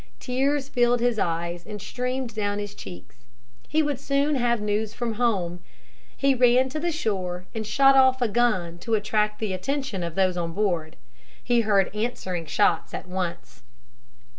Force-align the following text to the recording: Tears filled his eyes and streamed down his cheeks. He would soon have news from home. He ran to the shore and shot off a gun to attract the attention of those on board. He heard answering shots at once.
Tears 0.19 0.67
filled 0.67 0.99
his 0.99 1.19
eyes 1.19 1.63
and 1.63 1.79
streamed 1.79 2.33
down 2.33 2.57
his 2.57 2.73
cheeks. 2.73 3.17
He 3.67 3.83
would 3.83 3.99
soon 3.99 4.33
have 4.33 4.59
news 4.59 4.95
from 4.95 5.13
home. 5.21 5.59
He 6.17 6.33
ran 6.33 6.69
to 6.69 6.79
the 6.79 6.91
shore 6.91 7.45
and 7.53 7.67
shot 7.67 7.95
off 7.95 8.19
a 8.19 8.27
gun 8.27 8.79
to 8.79 8.95
attract 8.95 9.37
the 9.37 9.53
attention 9.53 10.01
of 10.01 10.15
those 10.15 10.37
on 10.37 10.53
board. 10.53 10.95
He 11.43 11.61
heard 11.61 11.95
answering 11.95 12.47
shots 12.47 12.95
at 12.95 13.07
once. 13.07 13.61